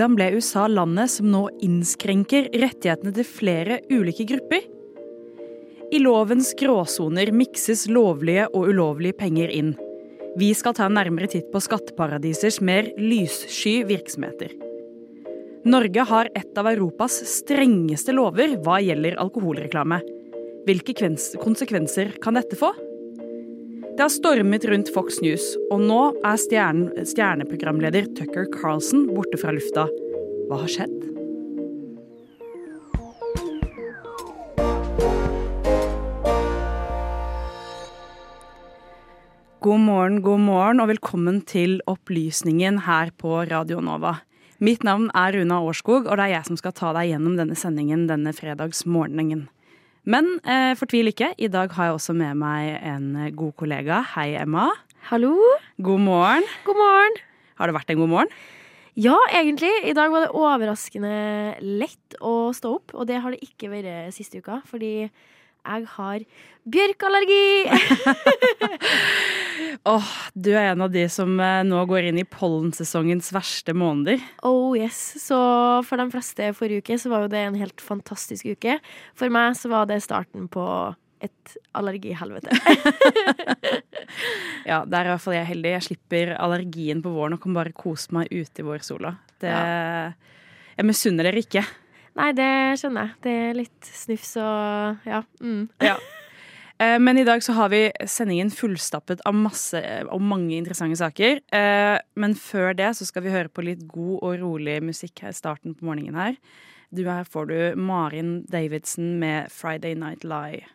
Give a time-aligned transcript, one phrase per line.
[0.00, 4.62] Hvordan ble USA landet som nå innskrenker rettighetene til flere ulike grupper?
[5.92, 9.74] I lovens gråsoner mikses lovlige og ulovlige penger inn.
[10.40, 14.56] Vi skal ta en nærmere titt på skatteparadisers mer lyssky virksomheter.
[15.68, 20.00] Norge har et av Europas strengeste lover hva gjelder alkoholreklame.
[20.64, 20.96] Hvilke
[21.44, 22.72] konsekvenser kan dette få?
[24.00, 29.52] Det har stormet rundt Fox News, og nå er stjerne, stjerneprogramleder Tucker Carlson borte fra
[29.52, 29.82] lufta.
[30.48, 30.94] Hva har skjedd?
[39.60, 44.22] God morgen, god morgen, og velkommen til Opplysningen her på Radio Nova.
[44.64, 47.52] Mitt navn er Runa Årskog, og det er jeg som skal ta deg gjennom denne
[47.68, 49.50] sendingen denne fredagsmorgenen.
[50.10, 54.00] Men eh, fortvil ikke, i dag har jeg også med meg en god kollega.
[54.16, 54.64] Hei, Emma.
[55.06, 55.36] Hallo.
[55.78, 56.46] God morgen.
[56.66, 57.18] God morgen.
[57.60, 58.32] Har det vært en god morgen?
[58.98, 59.70] Ja, egentlig.
[59.86, 61.12] I dag var det overraskende
[61.62, 65.06] lett å stå opp, og det har det ikke vært siste uka, fordi
[65.64, 66.24] jeg har
[66.70, 67.44] bjørkallergi!
[69.88, 73.74] Åh, oh, du er en av de som eh, nå går inn i pollensesongens verste
[73.76, 74.20] måneder.
[74.46, 74.98] Oh yes.
[75.22, 75.38] Så
[75.88, 78.78] for de fleste forrige uke så var jo det en helt fantastisk uke.
[79.18, 80.64] For meg så var det starten på
[81.20, 82.50] et allergihelvete.
[84.70, 85.74] ja, der er i hvert fall jeg heldig.
[85.76, 89.14] Jeg slipper allergien på våren og kan bare kose meg ute i vårsola.
[89.40, 90.12] Det ja.
[90.80, 91.60] Jeg misunner dere ikke.
[92.20, 93.18] Nei, det skjønner jeg.
[93.24, 95.22] Det er litt snufs og ja.
[95.40, 95.68] Mm.
[95.88, 95.94] ja.
[96.80, 99.80] Eh, men i dag så har vi sendingen fullstappet av masse
[100.12, 101.40] og mange interessante saker.
[101.56, 105.32] Eh, men før det så skal vi høre på litt god og rolig musikk her
[105.32, 106.36] i starten på morgenen her.
[106.90, 110.66] Du, her får du Marin Davidson med 'Friday Night Lie'.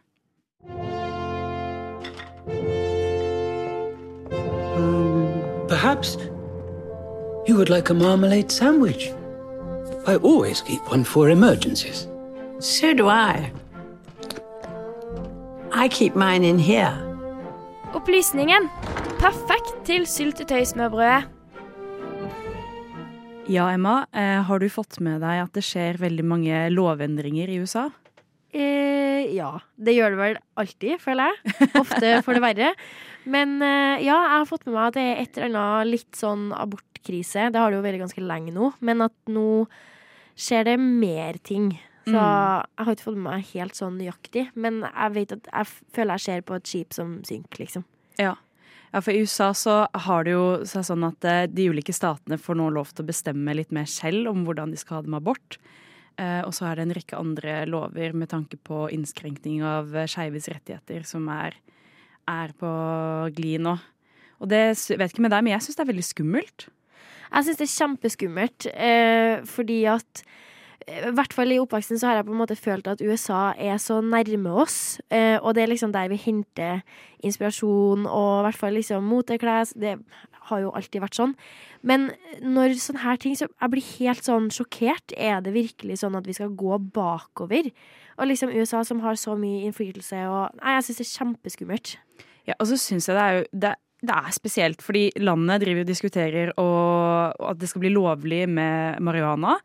[4.76, 6.18] Um, perhaps
[7.48, 9.12] you would like a marmalade sandwich?
[10.08, 12.08] I always keep one for emergencies.
[12.60, 13.52] So do I.
[15.72, 16.94] I keep mine in here.
[17.94, 18.70] Opplysningen.
[19.20, 21.26] Perfekt til syltetøysmørbrødet.
[23.50, 24.06] Ja, Emma.
[24.14, 27.90] Eh, har du fått med deg at det skjer veldig mange lovendringer i USA?
[28.56, 29.52] Eh, ja.
[29.76, 31.70] Det gjør det vel alltid, føler jeg.
[31.82, 32.72] Ofte for det verre.
[33.36, 36.18] Men eh, ja, jeg har fått med meg at det er et eller annet litt
[36.18, 36.50] sånn
[37.06, 37.52] abortkrise.
[37.52, 38.74] Det har det jo vært ganske lenge nå.
[38.82, 39.68] Men at nå
[40.36, 41.80] skjer det mer ting.
[42.06, 42.66] Så mm.
[42.78, 44.50] jeg har ikke fått med meg helt sånn nøyaktig.
[44.56, 47.86] Men jeg vet at jeg føler jeg ser på et skip som synker, liksom.
[48.18, 48.36] Ja.
[48.92, 49.02] ja.
[49.02, 52.70] for i USA så har det jo sånn at eh, de ulike statene får nå
[52.70, 55.58] lov til å bestemme litt mer selv om hvordan de skal ha det med abort.
[56.18, 60.08] Eh, og så er det en rekke andre lover med tanke på innskrenkning av eh,
[60.08, 61.58] skeives rettigheter som er,
[62.30, 62.72] er på
[63.36, 63.76] glid nå.
[64.44, 66.70] Og det vet ikke med deg, men jeg syns det er veldig skummelt.
[67.32, 70.22] Jeg syns det er kjempeskummelt, eh, fordi at
[70.88, 73.54] eh, i hvert fall i oppveksten så har jeg på en måte følt at USA
[73.58, 75.00] er så nærme oss.
[75.10, 76.86] Eh, og det er liksom der vi henter
[77.26, 79.72] inspirasjon og i hvert fall liksom moteklær.
[79.74, 79.98] Det
[80.50, 81.34] har jo alltid vært sånn.
[81.86, 82.12] Men
[82.44, 85.14] når sånne her ting så Jeg blir helt sånn sjokkert.
[85.18, 87.72] Er det virkelig sånn at vi skal gå bakover?
[88.20, 91.98] Og liksom USA som har så mye innflytelse og Nei, jeg syns det er kjempeskummelt.
[92.46, 93.74] Ja, og så syns jeg det er jo det
[94.08, 99.58] det er spesielt, fordi landet driver og diskuterer at det skal bli lovlig med marihuana.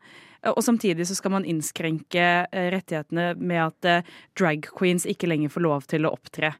[0.49, 5.53] Og samtidig så skal man innskrenke eh, rettighetene med at eh, drag queens ikke lenger
[5.53, 6.55] får lov til å opptre.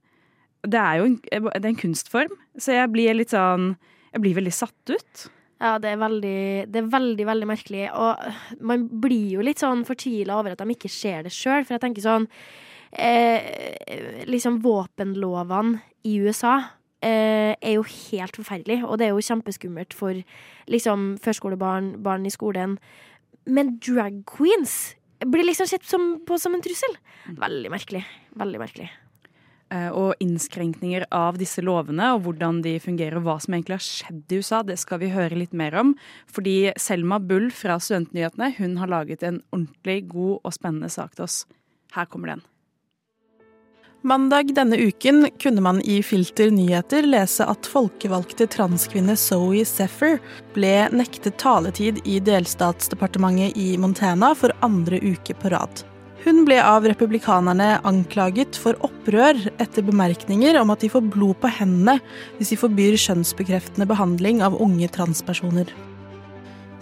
[0.62, 1.16] Det er jo en,
[1.50, 3.74] er en kunstform, så jeg blir litt sånn
[4.12, 5.22] Jeg blir veldig satt ut.
[5.62, 7.86] Ja, det er veldig, det er veldig, veldig merkelig.
[7.96, 11.64] Og man blir jo litt sånn fortvila over at de ikke ser det sjøl.
[11.64, 12.26] For jeg tenker sånn
[12.92, 16.58] eh, Liksom våpenlovene i USA
[17.02, 20.18] eh, er jo helt forferdelig, og det er jo kjempeskummelt for
[20.72, 22.78] liksom førskolebarn, barn i skolen.
[23.46, 24.96] Men drag queens
[25.26, 26.98] blir liksom sett som, på som en trussel.
[27.38, 28.04] Veldig merkelig.
[28.38, 28.90] Veldig merkelig.
[29.72, 33.86] Eh, og innskrenkninger av disse lovene og hvordan de fungerer og hva som egentlig har
[33.86, 35.94] skjedd i USA, det skal vi høre litt mer om.
[36.28, 41.30] Fordi Selma Bull fra Studentnyhetene hun har laget en ordentlig god og spennende sak til
[41.30, 41.44] oss.
[41.96, 42.44] Her kommer den.
[44.04, 50.16] Mandag denne uken kunne man i Filter nyheter lese at folkevalgte transkvinne Zoe Seffer
[50.56, 55.84] ble nektet taletid i delstatsdepartementet i Montana for andre uke på rad.
[56.26, 61.54] Hun ble av republikanerne anklaget for opprør etter bemerkninger om at de får blod på
[61.62, 62.00] hendene
[62.40, 65.70] hvis de forbyr kjønnsbekreftende behandling av unge transpersoner.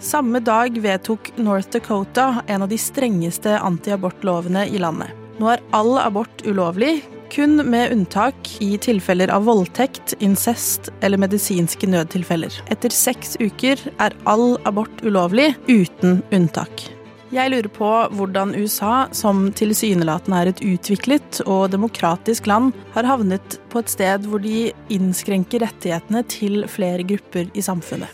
[0.00, 5.19] Samme dag vedtok North Dakota en av de strengeste antiabortlovene i landet.
[5.40, 6.98] Nå er all abort ulovlig,
[7.32, 12.58] kun med unntak i tilfeller av voldtekt, incest eller medisinske nødtilfeller.
[12.68, 16.84] Etter seks uker er all abort ulovlig, uten unntak.
[17.32, 17.88] Jeg lurer på
[18.18, 24.28] hvordan USA, som tilsynelatende er et utviklet og demokratisk land, har havnet på et sted
[24.28, 28.12] hvor de innskrenker rettighetene til flere grupper i samfunnet.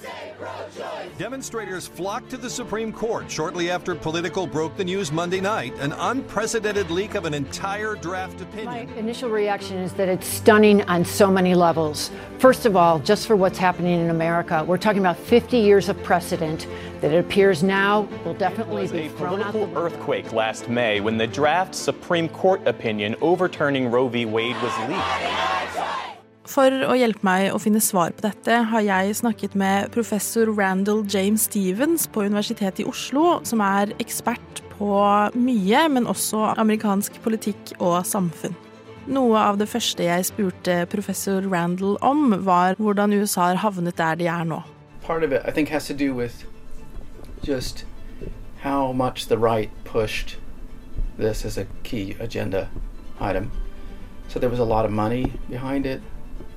[1.18, 5.92] Demonstrators flocked to the Supreme Court shortly after Political broke the news Monday night an
[5.92, 8.66] unprecedented leak of an entire draft opinion.
[8.66, 12.10] My initial reaction is that it's stunning on so many levels.
[12.38, 16.02] First of all, just for what's happening in America, we're talking about 50 years of
[16.02, 16.66] precedent
[17.00, 21.16] that it appears now will definitely be a thrown out political earthquake last May when
[21.16, 24.26] the draft Supreme Court opinion overturning Roe v.
[24.26, 26.05] Wade was leaked.
[26.46, 31.02] For å hjelpe meg å finne svar på dette, har jeg snakket med professor Randall
[31.10, 35.00] James Stevens på Universitetet i Oslo, som er ekspert på
[35.34, 38.54] mye, men også amerikansk politikk og samfunn.
[39.10, 44.18] Noe av det første jeg spurte professor Randall om, var hvordan USA har havnet der
[44.18, 44.62] de er nå.
[45.02, 46.44] Part of it, I think, has to do with
[47.42, 47.84] just
[48.62, 50.38] how much the right pushed
[51.18, 52.68] this as a key agenda
[53.20, 53.50] item.
[54.28, 56.02] So there was a lot of money behind it,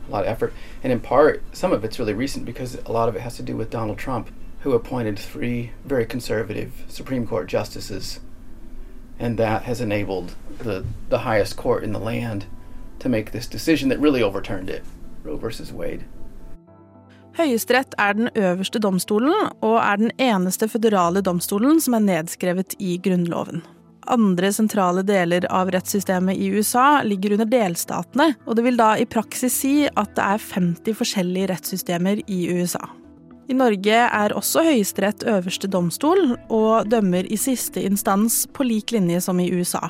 [0.09, 0.53] a lot of effort.
[0.83, 3.44] And in part, some of it's really recent because a lot of it has to
[3.44, 4.29] do with Donald Trump,
[4.61, 8.19] who appointed three very conservative Supreme Court justices.
[9.19, 12.45] And that has enabled the, the highest court in the land
[13.00, 14.83] to make this decision that really overturned it
[15.23, 16.06] Roe versus Wade.
[17.38, 22.97] Høyesterett er den øverste domstolen, og er den eneste føderale domstolen som er nedskrevet i
[23.03, 23.61] Grunnloven.
[24.07, 29.07] Andre sentrale deler av rettssystemet i USA ligger under delstatene, og det vil da i
[29.09, 32.85] praksis si at det er 50 forskjellige rettssystemer i USA.
[33.49, 39.23] I Norge er også Høyesterett øverste domstol, og dømmer i siste instans på lik linje
[39.25, 39.89] som i USA.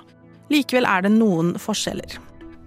[0.50, 2.17] Likevel er det noen forskjeller.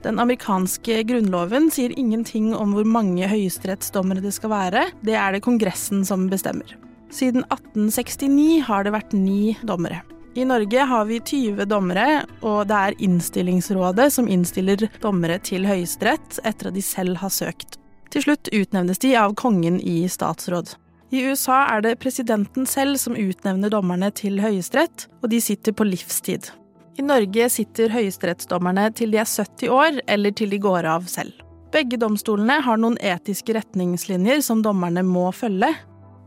[0.02, 5.44] Den amerikanske grunnloven sier ingenting om hvor mange høyesterettsdommere det skal være, det er det
[5.46, 6.76] Kongressen som bestemmer.
[7.12, 10.02] Siden 1869 har det vært ni dommere.
[10.34, 16.38] I Norge har vi 20 dommere, og det er Innstillingsrådet som innstiller dommere til Høyesterett
[16.40, 17.76] etter at de selv har søkt.
[18.12, 20.73] Til slutt utnevnes de av kongen i statsråd.
[21.12, 25.84] I USA er det presidenten selv som utnevner dommerne til Høyesterett, og de sitter på
[25.84, 26.49] livstid.
[26.96, 31.37] I Norge sitter høyesterettsdommerne til de er 70 år, eller til de går av selv.
[31.73, 35.75] Begge domstolene har noen etiske retningslinjer som dommerne må følge.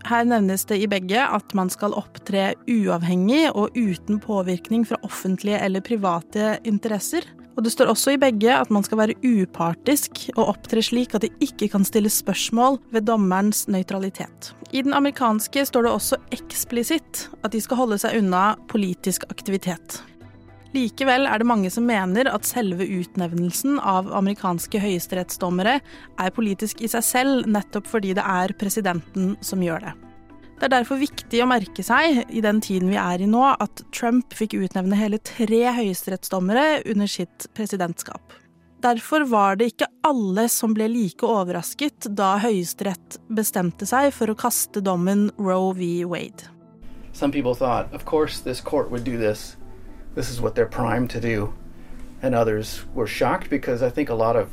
[0.06, 5.58] Her nevnes det i begge at man skal opptre uavhengig og uten påvirkning fra offentlige
[5.66, 7.26] eller private interesser.
[7.56, 11.26] Og det står også i begge at man skal være upartisk og opptre slik at
[11.26, 14.52] det ikke kan stilles spørsmål ved dommerens nøytralitet.
[14.76, 20.04] I den amerikanske står det også eksplisitt at de skal holde seg unna politisk aktivitet.
[20.76, 26.90] Likevel er det mange som mener at selve utnevnelsen av amerikanske høyesterettsdommere er politisk i
[26.92, 29.94] seg selv, nettopp fordi det er presidenten som gjør det.
[30.56, 33.84] Det er derfor viktig å merke seg, i den tiden vi er i nå, at
[33.96, 38.36] Trump fikk utnevne hele tre høyesterettsdommere under sitt presidentskap.
[38.84, 44.38] Derfor var det ikke alle som ble like overrasket da Høyesterett bestemte seg for å
[44.38, 46.06] kaste dommen Roe v.
[46.06, 46.52] Wade.
[47.12, 49.56] Some people thought, of course, this court would do this.
[50.16, 51.54] This is what they're primed to do.
[52.22, 54.50] And others were shocked because I think a lot of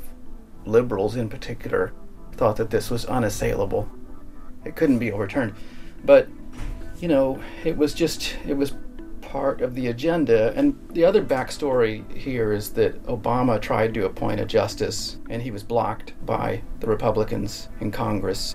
[0.66, 1.92] liberals in particular
[2.32, 3.88] thought that this was unassailable.
[4.64, 5.54] It couldn't be overturned.
[6.04, 6.28] But,
[7.00, 8.74] you know, it was just, it was
[9.20, 10.52] part of the agenda.
[10.54, 15.50] And the other backstory here is that Obama tried to appoint a justice and he
[15.50, 18.54] was blocked by the Republicans in Congress.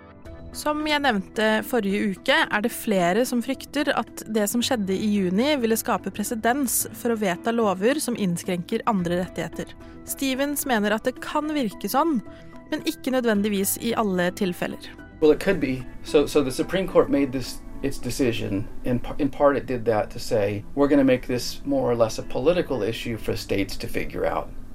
[0.58, 5.10] Som jeg nevnte forrige uke, er det flere som frykter at det som skjedde i
[5.20, 9.76] juni, ville skape presedens for å vedta lover som innskrenker andre rettigheter.
[10.10, 12.24] Stevens mener at det kan virke sånn,
[12.72, 14.82] men ikke nødvendigvis i alle tilfeller.
[15.22, 15.86] Well, it could be.
[16.04, 18.68] So, so the Supreme Court made this its decision.
[18.84, 21.94] In, in part, it did that to say we're going to make this more.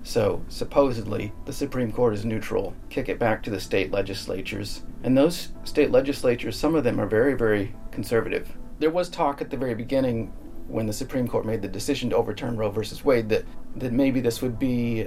[0.04, 4.82] So, supposedly, the Supreme Court is neutral, kick it back to the state legislatures.
[5.04, 8.56] And those state legislatures, some of them are very, very conservative.
[8.80, 10.32] There was talk at the very beginning
[10.66, 13.44] when the Supreme Court made the decision to overturn Roe versus Wade that,
[13.76, 15.06] that maybe this would be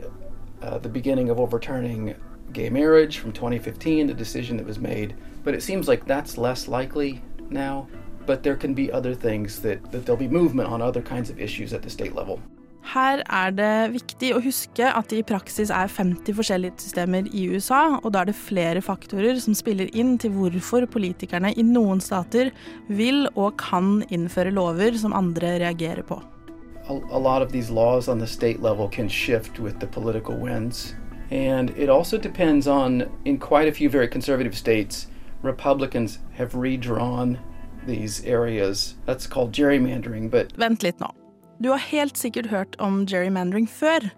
[0.62, 2.16] uh, the beginning of overturning
[2.54, 5.16] gay marriage from 2015, the decision that was made.
[5.44, 7.88] But it seems like that's less likely now.
[8.26, 11.40] But there can be other things that, that there'll be movement on other kinds of
[11.40, 12.42] issues at the state level.
[12.86, 17.48] Her er det viktig å huske at det i praksis er 50 forskjellige systemer i
[17.50, 22.04] USA, og da er det flere faktorer som spiller inn til hvorfor politikerne i noen
[22.04, 22.54] stater
[22.88, 26.22] vil og kan innføre lover som andre reagerer på.
[26.88, 30.94] a, lot of these laws on the state level can shift with the political winds.
[31.32, 35.08] And it also depends on, in quite a few very conservative states,
[35.42, 37.40] Republicans have redrawn
[37.88, 38.96] these areas.
[39.06, 41.25] That's called gerrymandering, but Vent litt nå.
[41.64, 44.10] Du har helt sikkert hørt om gerrymandering før.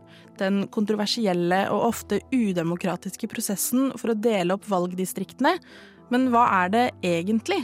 [0.41, 5.55] Den kontroversielle og ofte udemokratiske prosessen for å dele opp valgdistriktene.
[6.13, 7.63] Men hva er det egentlig?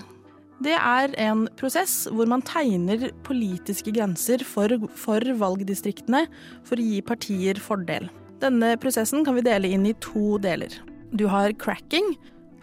[0.64, 6.26] Det er en prosess hvor man tegner politiske grenser for, for valgdistriktene
[6.68, 8.08] for å gi partier fordel.
[8.44, 10.74] Denne prosessen kan vi dele inn i to deler.
[11.14, 12.14] Du har cracking.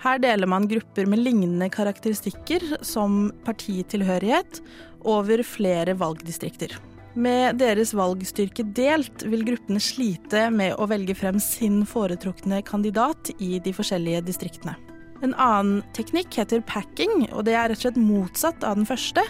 [0.01, 4.63] Her deler man grupper med lignende karakteristikker som partitilhørighet
[5.09, 6.79] over flere valgdistrikter.
[7.19, 13.59] Med deres valgstyrke delt vil gruppene slite med å velge frem sin foretrukne kandidat i
[13.59, 14.77] de forskjellige distriktene.
[15.21, 19.25] En annen teknikk heter packing, og det er rett og slett motsatt av den første.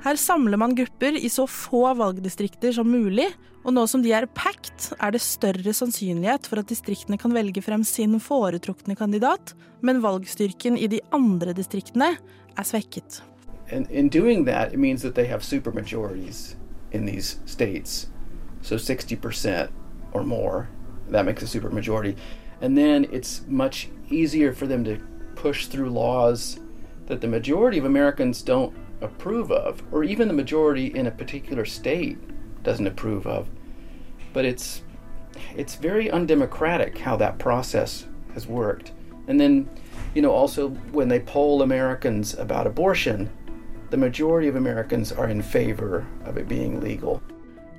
[0.00, 3.28] Her samler man grupper i så få valgdistrikter som mulig,
[3.68, 7.60] og nå som de er packed, er det større sannsynlighet for at distriktene kan velge
[7.60, 9.52] frem sin foretrukne kandidat,
[9.84, 13.20] men valgstyrken i de andre distriktene er svekket.
[13.70, 15.04] And in doing that, it means
[16.92, 18.08] in these states.
[18.62, 19.70] So 60%
[20.12, 20.68] or more,
[21.08, 22.16] that makes a supermajority.
[22.60, 25.00] And then it's much easier for them to
[25.34, 26.58] push through laws
[27.06, 31.64] that the majority of Americans don't approve of, or even the majority in a particular
[31.64, 32.18] state
[32.62, 33.48] doesn't approve of.
[34.32, 34.82] But it's
[35.56, 38.92] it's very undemocratic how that process has worked.
[39.26, 39.68] And then,
[40.14, 43.30] you know, also when they poll Americans about abortion,
[43.90, 47.20] the majority of Americans are in favor of it being legal.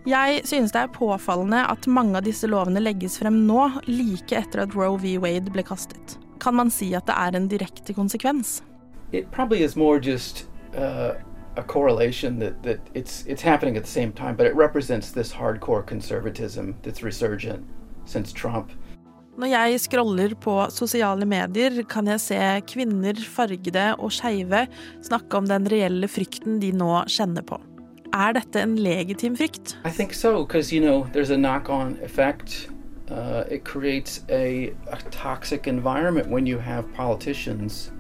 [0.06, 4.64] Jeg synes det er påfallende at mange av disse lovene legges frem nå, like etter
[4.64, 5.18] at Roe v.
[5.22, 6.18] Wade ble kastet.
[6.42, 8.64] Kan man si at det er en direkte konsekvens?
[9.12, 11.14] It probably is more just uh,
[11.56, 15.34] a correlation that, that it's it's happening at the same time, but it represents this
[15.34, 17.64] hardcore conservatism that's resurgent
[18.06, 18.72] since Trump.
[19.40, 24.66] Når jeg scroller på sosiale medier, kan jeg se kvinner, fargede og skeive
[25.00, 27.60] snakke om den reelle frykten de nå kjenner på.
[28.12, 29.78] Er dette en legitim frykt?
[29.86, 32.70] I think so, you know there's a knock-on effect.
[33.10, 37.92] Uh, it creates a, a toxic environment when you have politicians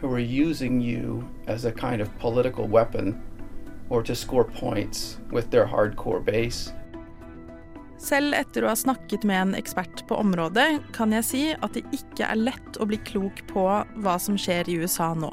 [0.00, 3.22] who are using you as a kind of political weapon
[3.90, 6.72] or to score points with their hardcore base.
[8.00, 11.84] Selv etter å ha snakket med en ekspert på området, kan jeg si at det
[11.94, 13.64] ikke er lett å bli klok på
[14.04, 15.30] hva som skjer i USA nå.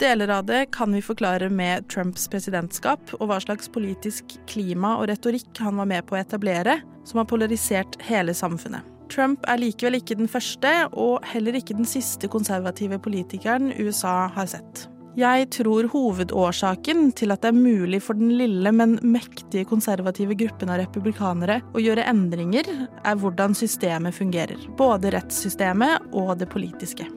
[0.00, 5.08] Deler av det kan vi forklare med Trumps presidentskap og hva slags politisk klima og
[5.08, 8.84] retorikk han var med på å etablere, som har polarisert hele samfunnet.
[9.08, 14.50] Trump er likevel ikke den første, og heller ikke den siste konservative politikeren USA har
[14.50, 14.88] sett.
[15.16, 20.68] Jeg tror hovedårsaken til at det er mulig for den lille, men mektige konservative gruppen
[20.68, 22.68] av republikanere å gjøre endringer,
[23.00, 24.60] er hvordan systemet fungerer.
[24.76, 27.08] Både rettssystemet og det politiske.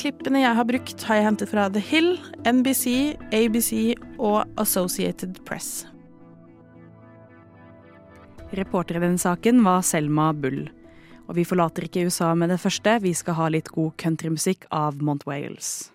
[0.00, 2.14] Klippene jeg har brukt, har jeg hentet fra The Hill,
[2.48, 3.72] NBC, ABC
[4.16, 5.84] og Associated Press.
[8.56, 10.70] Reporter i denne saken var Selma Bull.
[11.28, 15.04] Og vi forlater ikke USA med det første, vi skal ha litt god countrymusikk av
[15.04, 15.92] Mont Wales.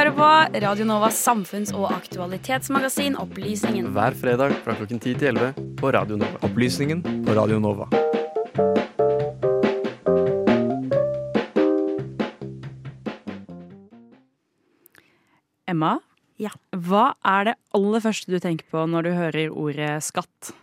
[0.00, 3.90] Hører på Radio Novas samfunns- og aktualitetsmagasin Opplysningen.
[3.92, 6.40] Hver fredag fra klokken 10 til 11 på Radio Nova.
[6.46, 7.84] Opplysningen på Radio Nova.
[15.68, 15.98] Emma,
[16.38, 16.48] Ja.
[16.72, 20.54] hva er det aller første du tenker på når du hører ordet skatt?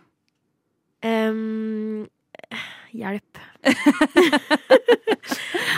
[1.06, 2.08] Um,
[2.90, 3.38] hjelp.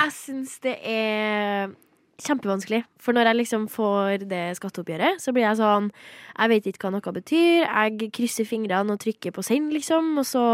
[0.00, 1.76] jeg syns det er
[2.24, 2.82] kjempevanskelig.
[3.00, 6.92] For når jeg liksom får det skatteoppgjøret, så blir jeg sånn Jeg vet ikke hva
[6.96, 7.66] noe betyr.
[7.66, 10.12] Jeg krysser fingrene og trykker på send, liksom.
[10.20, 10.44] Og så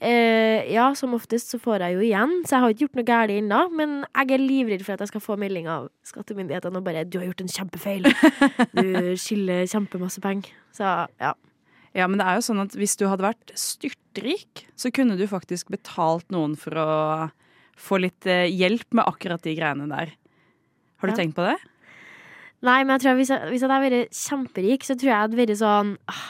[0.00, 3.08] eh, Ja, som oftest så får jeg jo igjen, så jeg har ikke gjort noe
[3.12, 3.60] galt ennå.
[3.78, 7.18] Men jeg er livredd for at jeg skal få melding av skattemyndighetene og bare 'Du
[7.20, 8.10] har gjort en kjempefeil'.
[8.72, 10.50] Du skylder kjempemasse penger.
[10.72, 10.84] Så
[11.20, 11.34] ja.
[11.92, 15.26] Ja, men det er jo sånn at hvis du hadde vært styrtrik, så kunne du
[15.28, 16.92] faktisk betalt noen for å
[17.76, 20.14] få litt eh, hjelp med akkurat de greiene der.
[21.02, 21.18] Har du Ja.
[21.20, 21.56] tenkt på det?
[22.62, 25.24] Nei, men jeg tror hvis jeg, hvis jeg hadde vært kjemperik, så tror jeg jeg
[25.26, 26.22] hadde vært sånn ah,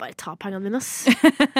[0.00, 1.06] Bare ta pengene mine, ass.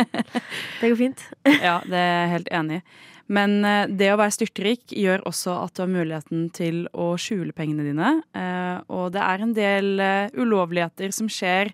[0.80, 1.23] det går fint.
[1.47, 2.83] Ja, det er jeg helt enig i.
[3.30, 7.54] Men eh, det å være styrtrik gjør også at du har muligheten til å skjule
[7.57, 8.11] pengene dine.
[8.37, 11.71] eh, Og det er en del eh, ulovligheter som skjer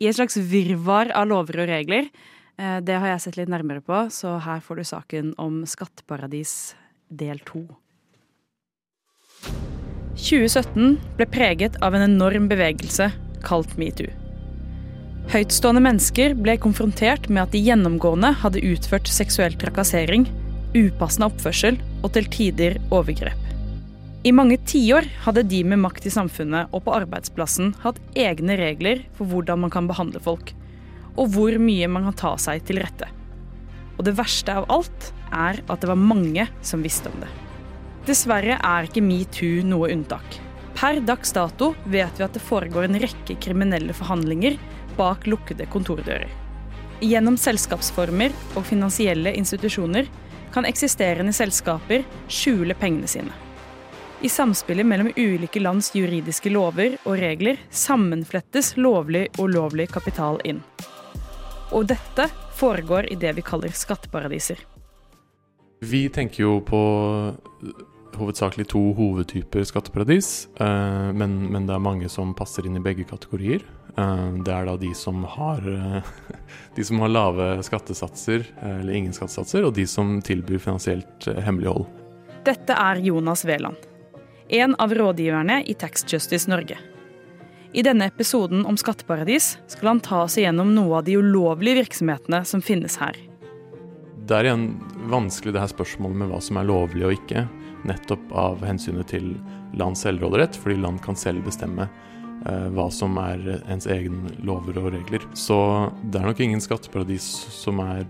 [0.00, 2.08] i et slags virvar av lover og regler.
[2.56, 6.74] Det har jeg sett litt nærmere på, så her får du saken om skatteparadis
[7.10, 7.62] del to.
[10.22, 13.08] 2017 ble preget av en enorm bevegelse
[13.42, 14.10] kalt metoo.
[15.32, 20.26] Høytstående mennesker ble konfrontert med at de gjennomgående hadde utført seksuell trakassering,
[20.74, 23.38] upassende oppførsel og til tider overgrep.
[24.22, 29.02] I mange tiår hadde de med makt i samfunnet og på arbeidsplassen hatt egne regler
[29.16, 30.54] for hvordan man kan behandle folk,
[31.18, 33.10] og hvor mye man kan ta seg til rette.
[33.98, 37.41] Og det verste av alt er at det var mange som visste om det.
[38.06, 40.38] Dessverre er ikke metoo noe unntak.
[40.74, 44.56] Per dags dato vet vi at det foregår en rekke kriminelle forhandlinger
[44.96, 46.26] bak lukkede kontordører.
[47.02, 50.10] Gjennom selskapsformer og finansielle institusjoner
[50.52, 53.30] kan eksisterende selskaper skjule pengene sine.
[54.22, 60.60] I samspillet mellom ulike lands juridiske lover og regler sammenflettes lovlig og ulovlig kapital inn.
[61.72, 62.28] Og dette
[62.58, 64.60] foregår i det vi kaller skatteparadiser.
[65.82, 66.82] Vi tenker jo på
[68.18, 73.06] hovedsakelig to hovedtyper skatteparadis, eh, men, men, det er mange som passer inn i begge
[73.08, 73.64] kategorier.
[73.96, 76.10] Eh, det er da de som har, eh,
[76.76, 81.88] de som har lave skattesatser, eller ingen skattesatser, og de som tilbyr finansielt hemmelighold.
[82.42, 83.88] Dette er Jonas Veland
[84.52, 86.78] en av rådgiverne i Tax Justice Norge.
[87.72, 92.42] I denne episoden om skatteparadis skal han ta oss igjennom noe av de ulovlige virksomhetene
[92.44, 93.16] som finnes her.
[94.28, 94.66] Det er igjen
[95.08, 97.46] vanskelig det her spørsmålet med hva som er lovlig og ikke,
[97.88, 99.34] nettopp av hensynet til
[99.78, 104.92] lands selvråderett, fordi land kan selv bestemme eh, hva som er ens egen lover og
[104.96, 105.24] regler.
[105.38, 105.56] Så
[106.04, 108.06] det er nok ingen skatteparadis som er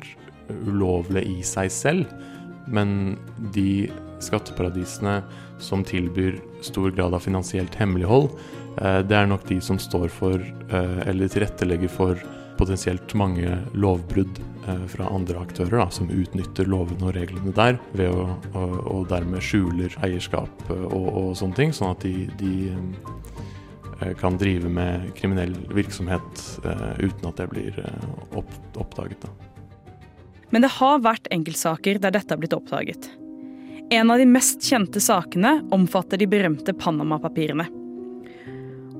[0.66, 2.10] ulovlig i seg selv,
[2.70, 3.16] men
[3.54, 3.90] de
[4.22, 5.20] skatteparadisene
[5.62, 8.30] som tilbyr stor grad av finansielt hemmelighold,
[8.78, 12.22] eh, det er nok de som står for, eh, eller tilrettelegger for,
[12.58, 14.38] potensielt mange lovbrudd
[14.92, 19.42] fra andre aktører, da, som utnytter lovene og reglene der, ved å, og, og dermed
[19.44, 26.44] skjuler eierskap og, og, sånne ting, sånn at de, de kan drive med kriminell virksomhet
[26.98, 27.82] uten at det blir
[28.34, 29.22] oppdaget.
[29.22, 29.30] Da.
[30.52, 33.08] Men det har vært enkeltsaker der dette har blitt oppdaget.
[33.92, 37.66] En av de mest kjente sakene omfatter de berømte Panama-papirene.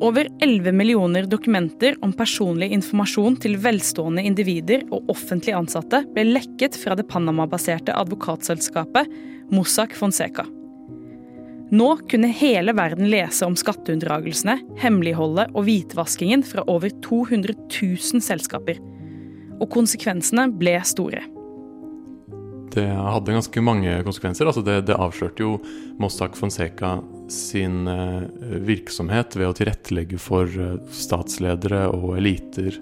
[0.01, 6.79] Over 11 millioner dokumenter om personlig informasjon til velstående individer og offentlig ansatte ble lekket
[6.81, 9.11] fra det Panama-baserte advokatselskapet
[9.53, 10.47] Mossack Fonseca.
[11.73, 18.81] Nå kunne hele verden lese om skatteunndragelsene, hemmeligholdet og hvitvaskingen fra over 200 000 selskaper.
[19.61, 21.23] Og konsekvensene ble store
[22.73, 24.49] det hadde ganske mange konsekvenser.
[24.49, 25.57] Altså det, det avslørte jo
[26.01, 26.97] Mossack Fonseca
[27.31, 28.25] sin uh,
[28.67, 32.79] virksomhet ved å tilrettelegge for uh, statsledere og eliter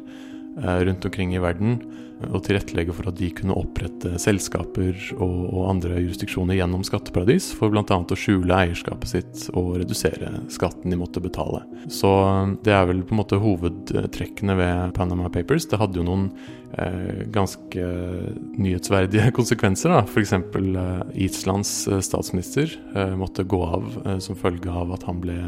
[0.61, 1.81] uh, rundt omkring i verden
[2.29, 7.73] og tilrettelegge for at de kunne opprette selskaper og, og andre jurisdiksjoner gjennom skatteparadis, for
[7.73, 7.85] bl.a.
[7.87, 11.63] å skjule eierskapet sitt og redusere skatten de måtte betale.
[11.93, 15.69] Så um, det er vel på en måte hovedtrekkene ved Panama Papers.
[15.71, 16.29] Det hadde jo noen
[16.77, 17.91] eh, ganske
[18.61, 19.97] nyhetsverdige konsekvenser.
[20.05, 20.35] F.eks.
[20.37, 20.89] Eh,
[21.27, 25.39] Islands eh, statsminister eh, måtte gå av eh, som følge av at han ble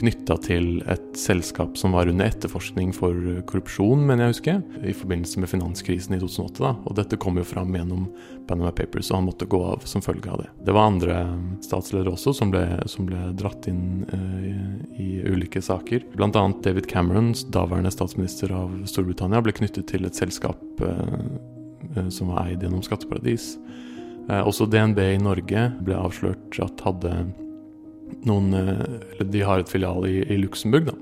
[0.00, 3.14] knytta til et selskap som var under etterforskning for
[3.48, 6.62] korrupsjon, mener jeg husker, i forbindelse med finanskrisen i 2008.
[6.64, 8.06] da, og Dette kom jo fram gjennom
[8.48, 10.48] Panama Papers, og han måtte gå av som følge av det.
[10.66, 11.18] Det var andre
[11.64, 14.54] statsledere også som ble, som ble dratt inn uh, i,
[15.04, 16.08] i, ulike saker.
[16.30, 22.48] Annet David Cameron, daværende statsminister av Storbritannia, ble knyttet til et selskap uh, som var
[22.48, 23.52] eid gjennom skatteparadis.
[24.30, 27.14] Uh, også DNB i Norge ble avslørt at hadde
[28.26, 30.96] noen Eller de har et filial i, i Luxembourg, da.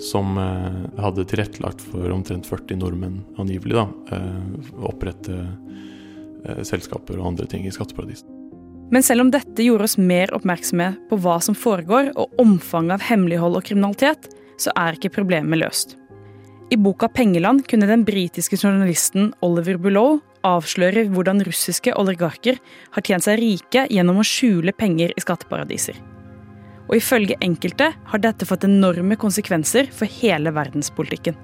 [0.00, 3.86] Som eh, hadde tilrettelagt for omtrent 40 nordmenn, angivelig, da.
[4.16, 8.24] Eh, opprette eh, selskaper og andre ting i skatteparadis.
[8.90, 13.06] Men selv om dette gjorde oss mer oppmerksomme på hva som foregår, og omfanget av
[13.06, 15.96] hemmelighold og kriminalitet, så er ikke problemet løst.
[16.70, 22.60] I boka 'Pengeland' kunne den britiske journalisten Oliver Bullow avsløre hvordan russiske oligarker
[22.94, 25.98] har tjent seg rike gjennom å skjule penger i skatteparadiser.
[26.90, 31.38] Og ifølge enkelte har dette fått enorme konsekvenser for hele verdenspolitikken.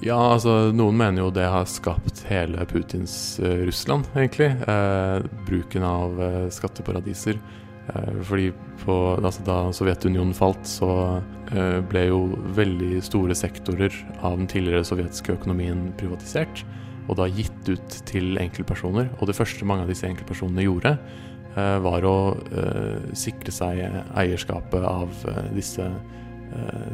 [0.00, 4.52] Ja, altså noen mener jo det har skapt hele Putins uh, Russland, egentlig.
[4.62, 7.40] Eh, bruken av eh, skatteparadiser.
[8.22, 8.50] fordi
[8.84, 11.22] på, altså, da Sovjetunionen falt, så
[11.88, 12.18] ble jo
[12.52, 16.66] veldig store sektorer av den tidligere sovjetiske økonomien privatisert.
[17.08, 19.08] Og da gitt ut til enkeltpersoner.
[19.18, 21.27] Og det første mange av disse enkeltpersonene gjorde, Eh,
[21.82, 22.18] var å
[22.52, 23.82] eh, sikre seg
[24.18, 25.90] eierskapet av eh, disse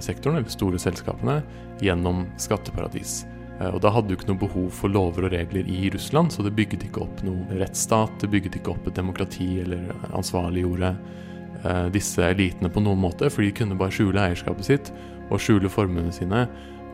[0.03, 1.37] sektorene, eller store selskapene,
[1.79, 3.20] gjennom skatteparadis.
[3.62, 6.57] Og da hadde du ikke noe behov for lover og regler i Russland, så det
[6.59, 12.27] bygget ikke opp noen rettsstat, det bygget ikke opp et demokrati eller ansvarliggjorde eh, disse
[12.27, 14.90] elitene på noen måte, for de kunne bare skjule eierskapet sitt
[15.31, 16.48] og skjule formuene sine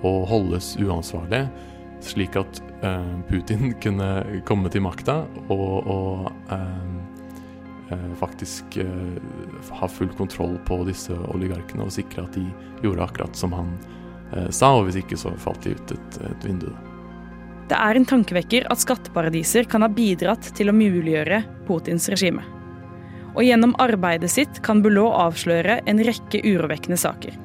[0.07, 1.49] og holdes uansvarlige,
[2.05, 7.00] slik at eh, Putin kunne komme til makta og, og eh, eh,
[8.21, 12.47] faktisk eh, ha full kontroll på disse oligarkene og sikre at de
[12.85, 13.75] gjorde akkurat som han
[14.35, 16.71] eh, sa, og hvis ikke så falt de ut et, et vindu.
[17.71, 22.43] Det er en tankevekker at skatteparadiser kan ha bidratt til å muliggjøre Putins regime.
[23.37, 27.37] Og gjennom arbeidet sitt kan Bulot avsløre en rekke urovekkende saker.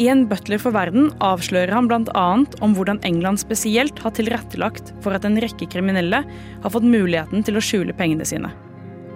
[0.00, 2.26] I en Butler for verden avslører han bl.a.
[2.64, 7.60] om hvordan England spesielt har tilrettelagt for at en rekke kriminelle har fått muligheten til
[7.60, 8.48] å skjule pengene sine.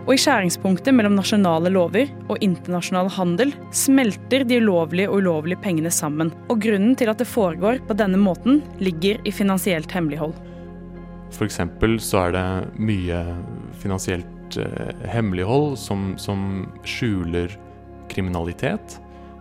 [0.07, 5.91] Og i skjæringspunktet mellom nasjonale lover og internasjonal handel smelter de ulovlige og ulovlige pengene
[5.91, 6.31] sammen.
[6.47, 10.37] Og grunnen til at det foregår på denne måten, ligger i finansielt hemmelighold.
[11.35, 11.59] F.eks.
[12.07, 12.47] så er det
[12.79, 13.19] mye
[13.83, 17.51] finansielt eh, hemmelighold som, som, skjuler
[18.07, 19.01] kriminalitet.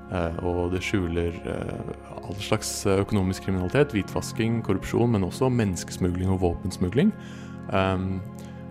[0.10, 6.42] Eh, og det skjuler eh, all slags økonomisk kriminalitet, hvitvasking, korrupsjon, men også menneskesmugling og
[6.42, 7.14] våpensmugling.
[7.70, 8.18] Um,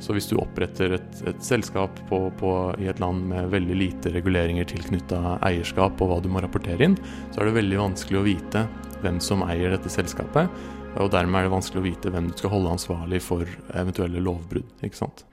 [0.05, 4.12] så hvis du oppretter et, et selskap på, på, i et land med veldig lite
[4.12, 6.99] reguleringer tilknytta eierskap og hva du må rapportere inn,
[7.33, 8.67] så er det veldig vanskelig å vite
[9.01, 10.53] hvem som eier dette selskapet.
[11.01, 14.69] Og dermed er det vanskelig å vite hvem du skal holde ansvarlig for eventuelle lovbrudd.
[14.85, 15.25] ikke sant?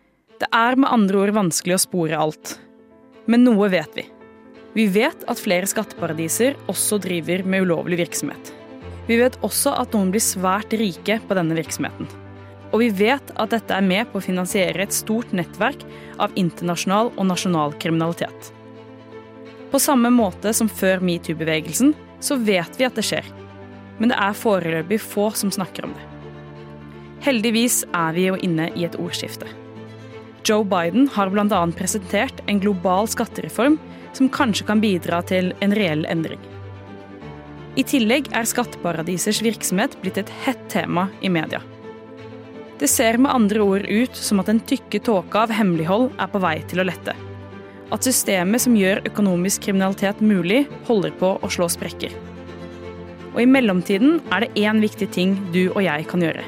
[0.42, 2.56] Det er med andre ord vanskelig å spore alt.
[3.30, 4.08] Men noe vet vi.
[4.74, 8.56] Vi vet at flere skatteparadiser også driver med ulovlig virksomhet.
[9.10, 12.08] Vi vet også at noen blir svært rike på denne virksomheten.
[12.72, 15.84] Og vi vet at dette er med på å finansiere et stort nettverk
[16.24, 18.52] av internasjonal og nasjonal kriminalitet.
[19.72, 23.28] På samme måte som før metoo-bevegelsen, så vet vi at det skjer.
[24.00, 26.08] Men det er foreløpig få som snakker om det.
[27.22, 29.48] Heldigvis er vi jo inne i et ordskifte.
[30.48, 31.62] Joe Biden har bl.a.
[31.78, 33.78] presentert en global skattereform
[34.18, 36.42] som kanskje kan bidra til en reell endring.
[37.80, 41.62] I tillegg er skatteparadisers virksomhet blitt et hett tema i media.
[42.82, 46.40] Det ser med andre ord ut som at den tykke tåka av hemmelighold er på
[46.42, 47.14] vei til å lette.
[47.94, 52.16] At systemet som gjør økonomisk kriminalitet mulig, holder på å slå sprekker.
[53.36, 56.48] Og i mellomtiden er det én viktig ting du og jeg kan gjøre.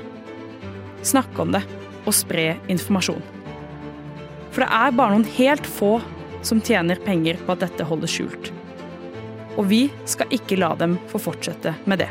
[1.06, 1.62] Snakke om det
[2.02, 3.22] og spre informasjon.
[4.50, 6.00] For det er bare noen helt få
[6.42, 8.50] som tjener penger på at dette holdes skjult.
[9.54, 12.10] Og vi skal ikke la dem få fortsette med det.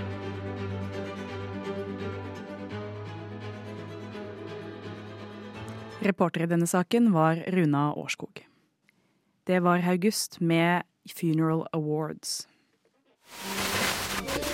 [6.02, 8.42] Reporter i denne saken var Runa Årskog.
[9.46, 12.48] Det var August med Funeral Awards.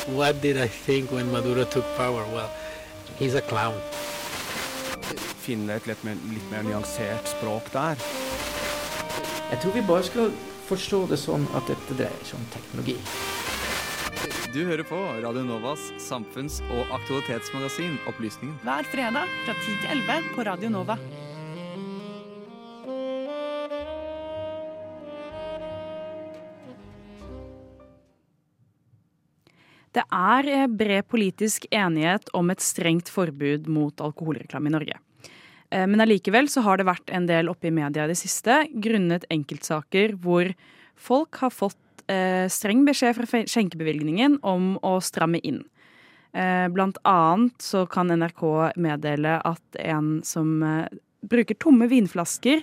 [0.08, 2.24] What did I think when Maduro took power?
[2.32, 2.50] Well,
[3.18, 3.80] he's a clown.
[5.40, 7.96] Finne et litt mer, litt mer nyansert språk der.
[9.50, 10.32] Jeg tror vi bare skal
[10.68, 12.98] forstå det sånn at dette dreier seg om teknologi.
[14.52, 18.56] Du hører på Radio Novas samfunns- og aktualitetsmagasin Opplysningen.
[18.64, 20.98] Hver fredag fra 10 til 11 på Radio Nova.
[29.96, 34.98] Det er eh, bred politisk enighet om et strengt forbud mot alkoholreklame i Norge.
[35.70, 38.64] Eh, men allikevel så har det vært en del oppe i media i det siste
[38.74, 40.52] grunnet enkeltsaker hvor
[40.98, 45.64] folk har fått eh, streng beskjed fra skjenkebevilgningen om å stramme inn.
[46.38, 48.42] Blant annet så kan NRK
[48.78, 50.60] meddele at en som
[51.24, 52.60] bruker tomme vinflasker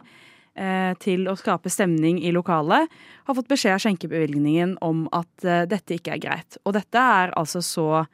[1.03, 2.87] til å skape stemning i lokalet,
[3.27, 6.55] har fått beskjed av skjenkebevilgningen om at eh, dette ikke er greit.
[6.63, 8.05] Og dette er altså så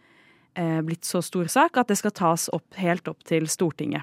[0.58, 4.02] eh, blitt så stor sak at det skal tas opp helt opp til Stortinget.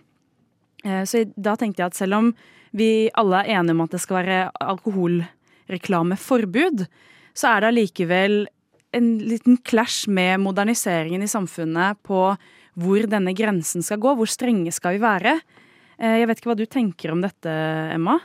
[0.79, 2.31] Så da tenkte jeg at selv om
[2.71, 6.87] vi alle er enige om at det skal være alkoholreklameforbud,
[7.35, 8.47] så er det allikevel
[8.97, 12.23] en liten clash med moderniseringen i samfunnet på
[12.79, 14.15] hvor denne grensen skal gå.
[14.17, 15.39] Hvor strenge skal vi være?
[15.99, 17.55] Eh, jeg vet ikke hva du tenker om dette,
[17.95, 18.19] Emma?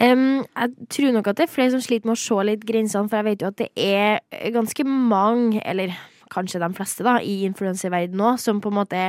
[0.00, 3.10] Um, jeg tror nok at det er flere som sliter med å se litt grensene,
[3.10, 5.92] for jeg vet jo at det er ganske mange, eller
[6.32, 9.02] kanskje de fleste, da, i influenserverdenen òg, som på en måte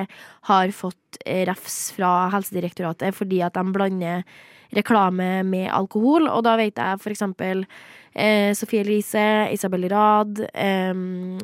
[0.50, 4.26] har fått refs fra Helsedirektoratet fordi at de blander
[4.76, 6.30] reklame med alkohol.
[6.32, 7.66] Og da vet jeg for eksempel
[8.14, 10.94] eh, Sofie Elise, Isabel Rad, eh,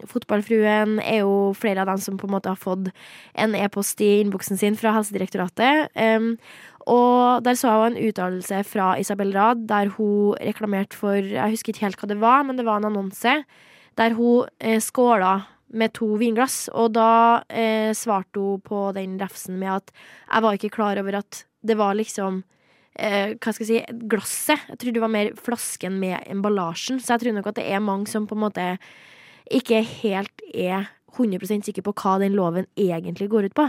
[0.09, 2.91] Fotballfruen er jo flere av dem som på en måte har fått
[3.33, 5.89] en e-post i innboksen sin fra Helsedirektoratet.
[5.93, 6.33] Eh,
[6.89, 11.73] og der så jeg en uttalelse fra Isabel Rad der hun reklamerte for Jeg husker
[11.73, 13.41] ikke helt hva det var, men det var en annonse
[13.99, 16.67] der hun eh, skåla med to vinglass.
[16.73, 21.19] Og da eh, svarte hun på den refsen med at jeg var ikke klar over
[21.21, 22.43] at det var liksom
[22.97, 24.65] eh, hva skal jeg si, glasset.
[24.71, 27.01] Jeg tror det var mer flasken med emballasjen.
[27.03, 28.71] Så jeg tror nok at det er mange som på en måte
[29.49, 33.67] ikke helt er 100% sikre på hva den loven egentlig går ut på.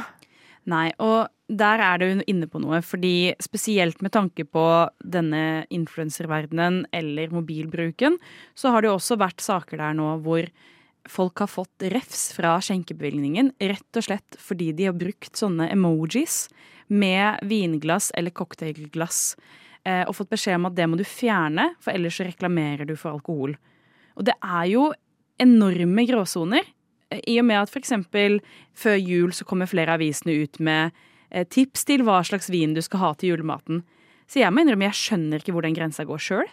[0.68, 4.64] Nei, og der er du inne på noe, fordi spesielt med tanke på
[5.00, 8.20] denne influenserverdenen eller mobilbruken,
[8.54, 10.50] så har det jo også vært saker der nå hvor
[11.08, 16.44] folk har fått refs fra skjenkebevilgningen rett og slett fordi de har brukt sånne emojis
[16.90, 19.36] med vinglass eller cocktailglass
[19.86, 22.96] eh, og fått beskjed om at det må du fjerne, for ellers så reklamerer du
[22.98, 23.54] for alkohol.
[24.18, 24.90] Og det er jo
[25.40, 26.66] enorme gråsoner.
[27.10, 27.94] I og med at f.eks.
[28.76, 30.94] før jul så kommer flere av avisene ut med
[31.30, 33.82] eh, tips til hva slags vin du skal ha til julematen.
[34.30, 36.50] Så jeg må innrømme, jeg skjønner ikke hvor den grensa går sjøl.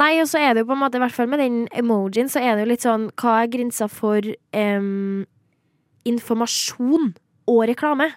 [0.00, 2.30] Nei, og så er det jo på en måte, i hvert fall med den emojien,
[2.32, 4.24] så er det jo litt sånn Hva er grensa for
[4.56, 5.26] um,
[6.08, 7.10] informasjon
[7.52, 8.08] og reklame?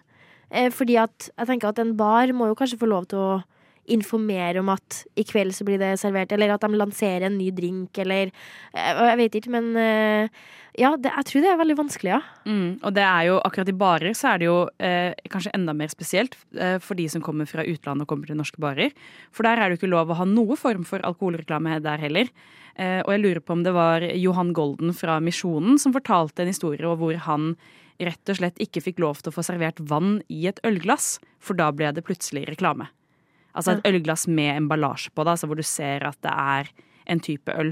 [0.56, 3.36] Eh, fordi at jeg tenker at en bar må jo kanskje få lov til å
[3.92, 7.52] informere om at i kveld så blir det servert, eller at de lanserer en ny
[7.54, 8.32] drink, eller
[8.74, 10.42] eh, Jeg vet ikke, men eh,
[10.82, 12.22] ja, det, jeg tror det er veldig vanskelig, ja.
[12.50, 15.76] Mm, og det er jo akkurat i barer så er det jo eh, kanskje enda
[15.78, 18.92] mer spesielt eh, for de som kommer fra utlandet og kommer til norske barer.
[19.36, 22.34] For der er det jo ikke lov å ha noe form for alkoholreklame der heller.
[22.76, 26.52] Eh, og jeg lurer på om det var Johan Golden fra Misjonen som fortalte en
[26.52, 27.54] historie om hvor han
[28.02, 31.58] rett og slett ikke fikk lov til å få servert vann i et ølglass, for
[31.58, 32.90] da ble det plutselig reklame.
[33.56, 36.72] Altså et ølglass med emballasje på, da, altså hvor du ser at det er
[37.12, 37.72] en type øl.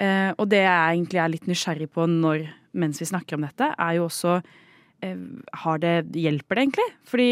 [0.00, 2.46] Eh, og det jeg egentlig er litt nysgjerrig på når,
[2.76, 4.38] mens vi snakker om dette, er jo også
[5.04, 5.20] eh,
[5.64, 6.88] har det, Hjelper det egentlig?
[7.08, 7.30] Fordi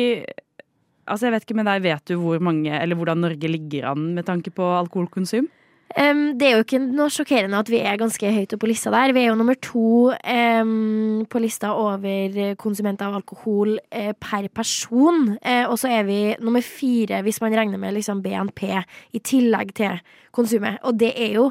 [1.08, 4.10] altså jeg vet ikke med deg, vet du hvor mange, eller hvordan Norge ligger an
[4.16, 5.48] med tanke på alkoholkonsum?
[5.94, 8.90] Em, det er jo ikke noe sjokkerende at vi er ganske høyt oppe på lista
[8.90, 9.12] der.
[9.14, 15.36] Vi er jo nummer to um, på lista over konsumenter av alkohol uh, per person.
[15.38, 19.70] Uh, og så er vi nummer fire hvis man regner med liksom BNP i tillegg
[19.78, 20.02] til
[20.34, 20.80] konsumet.
[20.82, 21.46] Og det er jo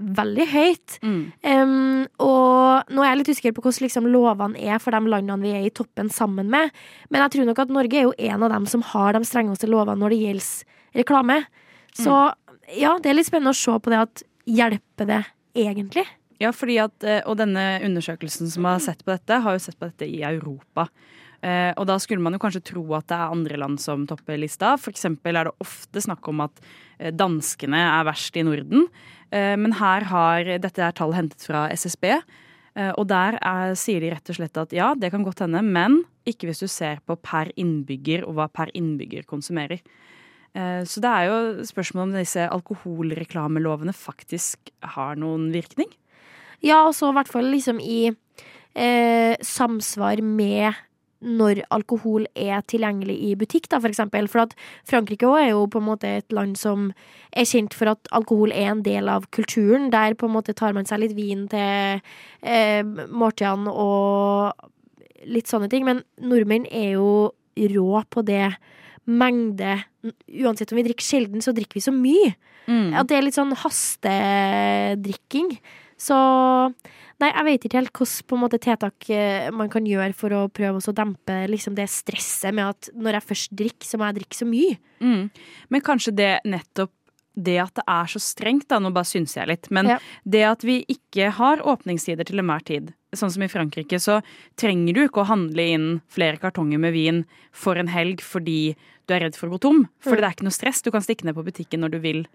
[0.00, 0.98] veldig høyt.
[1.44, 5.44] Em, og nå er jeg litt usikker på hvordan liksom, lovene er for de landene
[5.44, 6.72] vi er i toppen sammen med.
[7.08, 9.68] Men jeg tror nok at Norge er jo en av dem som har de strengeste
[9.68, 11.40] lovene når det gjelder reklame.
[11.96, 12.16] Så
[12.68, 15.22] ja, det er litt spennende å se på det at hjelper det
[15.58, 16.06] egentlig?
[16.40, 19.78] Ja, fordi at, eh, og denne undersøkelsen som har sett på dette, har jo sett
[19.78, 20.88] på dette i Europa.
[21.42, 24.40] Eh, og da skulle man jo kanskje tro at det er andre land som topper
[24.40, 24.74] lista.
[24.76, 26.60] Eksempel er det ofte snakk om at
[26.98, 28.88] eh, danskene er verst i Norden.
[29.30, 32.16] Men her har dette er tall hentet fra SSB.
[32.98, 36.00] Og der er, sier de rett og slett at ja, det kan godt hende, men
[36.26, 39.78] ikke hvis du ser på per innbygger og hva per innbygger konsumerer.
[40.54, 45.90] Eh, Så det er jo spørsmål om disse alkoholreklamelovene faktisk har noen virkning.
[46.62, 48.10] Ja, og i hvert fall liksom i
[48.74, 50.74] eh, samsvar med
[51.20, 54.28] når alkohol er tilgjengelig i butikk, da, for eksempel.
[54.28, 54.54] For at
[54.88, 56.92] Frankrike er jo på en måte et land som
[57.36, 59.90] er kjent for at alkohol er en del av kulturen.
[59.92, 62.00] Der på en måte tar man seg litt vin til
[62.40, 62.82] eh,
[63.12, 64.70] måltidene og
[65.28, 65.84] litt sånne ting.
[65.84, 67.10] Men nordmenn er jo
[67.60, 68.54] rå på det
[69.10, 69.78] mengde
[70.40, 72.30] Uansett om vi drikker sjelden, så drikker vi så mye.
[72.96, 75.50] At det er litt sånn hastedrikking.
[76.00, 76.16] Så
[77.20, 80.94] Nei, jeg vet ikke helt hvilke tiltak eh, man kan gjøre for å prøve å
[80.96, 84.48] dempe liksom, det stresset med at når jeg først drikker, så må jeg drikke så
[84.48, 84.78] mye.
[85.04, 85.26] Mm.
[85.68, 86.94] Men kanskje det nettopp
[87.36, 89.98] det at det er så strengt, da, nå bare synser jeg litt, men Ja.
[90.28, 94.22] det at vi ikke har åpningstider til enhver tid, sånn som i Frankrike, så
[94.56, 98.74] trenger du ikke å handle inn flere kartonger med vin for en helg fordi
[99.06, 99.88] du er redd for å gå tom.
[100.00, 100.16] For Mm.
[100.20, 100.82] det er ikke noe stress.
[100.82, 102.26] Du kan stikke ned på butikken når du vil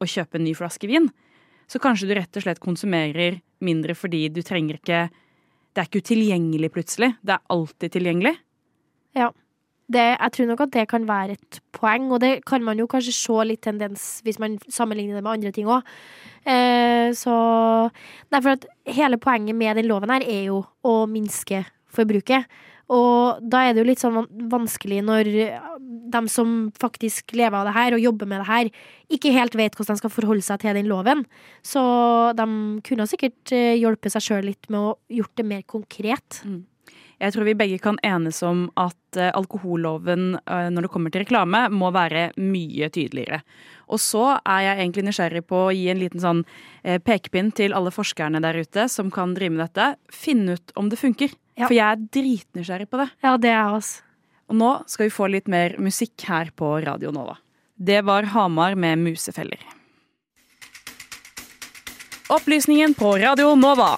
[0.00, 1.10] og kjøpe en ny flaske vin.
[1.68, 5.10] Så kanskje du rett og slett konsumerer mindre fordi du trenger ikke
[5.74, 7.16] Det er ikke utilgjengelig plutselig.
[7.22, 8.38] Det er alltid tilgjengelig.
[9.14, 9.30] Ja.
[9.86, 12.88] Det, jeg tror nok at det kan være et poeng, og det kan man jo
[12.90, 15.86] kanskje se litt tendens hvis man sammenligner det med andre ting òg.
[16.46, 17.34] Eh, så
[18.32, 21.62] Nei, for at hele poenget med den loven her er jo å minske
[21.94, 22.50] forbruket.
[22.92, 25.30] Og da er det jo litt sånn vanskelig når
[26.12, 28.70] de som faktisk lever av det her og jobber med det her,
[29.10, 31.24] ikke helt vet hvordan de skal forholde seg til den loven.
[31.66, 31.82] Så
[32.38, 32.46] de
[32.86, 36.42] kunne sikkert eh, hjulpet seg sjøl litt med å gjort det mer konkret.
[37.22, 41.24] Jeg tror vi begge kan enes om at eh, alkoholloven eh, når det kommer til
[41.24, 43.40] reklame, må være mye tydeligere.
[43.88, 46.42] Og så er jeg egentlig nysgjerrig på å gi en liten sånn
[46.82, 49.94] eh, pekepinn til alle forskerne der ute som kan drive med dette.
[50.12, 51.32] Finn ut om det funker.
[51.56, 53.08] For jeg er dritnysgjerrig på det.
[53.24, 54.00] Ja, det er oss.
[54.52, 57.38] Og nå skal vi få litt mer musikk her på Radio Nova.
[57.76, 59.64] Det var Hamar med musefeller.
[62.28, 63.94] Opplysningen på Radio Nova.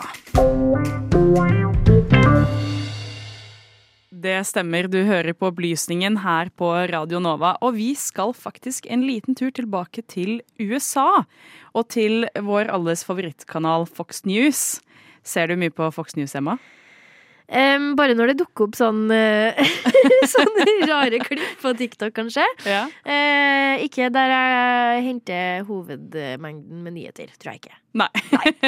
[4.18, 7.52] Det stemmer, du hører på Opplysningen her på Radio Nova.
[7.62, 11.22] Og vi skal faktisk en liten tur tilbake til USA.
[11.70, 14.80] Og til vår alles favorittkanal Fox News.
[15.22, 16.56] Ser du mye på Fox News, Emma?
[17.48, 19.56] Em, bare når det dukker opp sånn uh,
[20.34, 22.44] Sånne rare klipp på TikTok, kanskje.
[22.68, 22.82] Ja.
[23.08, 27.32] Uh, ikke der jeg henter hovedmengden med nyheter.
[27.40, 27.78] Tror jeg ikke.
[27.96, 28.08] Nei.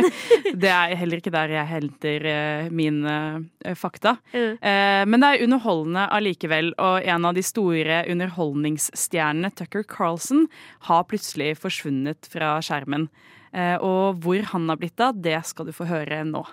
[0.62, 3.16] det er heller ikke der jeg henter uh, mine
[3.64, 4.16] eh, fakta.
[4.32, 4.56] Mm.
[4.56, 10.46] Eh, men det er underholdende allikevel, og en av de store underholdningsstjernene, Tucker Carlson,
[10.88, 13.08] har plutselig forsvunnet fra skjermen.
[13.52, 16.44] Eh, og hvor han har blitt av, det skal du få høre nå.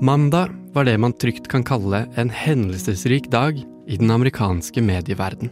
[0.00, 5.50] Mandag var det man trygt kan kalle en hendelsesrik dag i den amerikanske medieverden.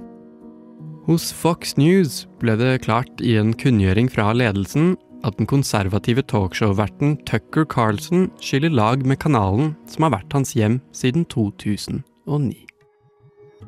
[1.04, 7.18] Hos Fox News ble det klart i en kunngjøring fra ledelsen at den konservative talkshow-verten
[7.28, 12.56] Tucker Carlson skiller lag med kanalen som har vært hans hjem siden 2009.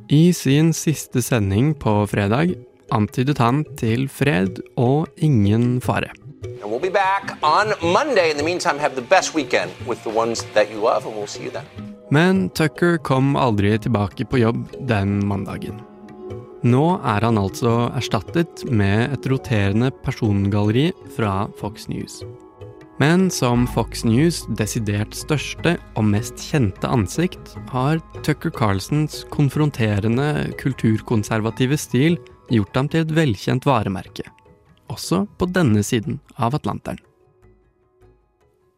[0.08, 2.56] I sin siste sending på fredag
[2.88, 6.08] antydet han til fred og ingen fare.
[6.42, 8.30] And we'll be back on Monday.
[8.30, 11.26] In the meantime, have the best weekend with the ones that you love, and we'll
[11.26, 11.64] see you then.
[12.10, 15.80] Men Tucker kom aldri tilbake på jobb den mandagen.
[16.62, 22.20] Nå er han altså erstattet med et roterende persongalleri fra Fox News.
[23.00, 31.78] Men som Fox News' desidert største og mest kjente ansikt, har Tucker Carlsons konfronterende kulturkonservative
[31.80, 32.18] stil
[32.52, 34.26] gjort ham til et velkjent varemerke.
[34.90, 37.00] Også på denne siden av Atlanteren.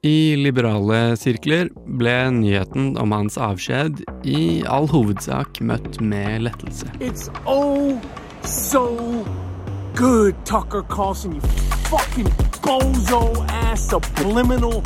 [0.03, 6.91] I liberale sirkler ble nyheten om hans avskjed i all hovedsak møtt med lettelse.
[6.99, 8.03] It's oh
[8.43, 8.83] so
[9.95, 11.41] good, Tucker Carlson, you
[11.87, 12.27] fucking
[12.67, 14.83] bozo ass subliminal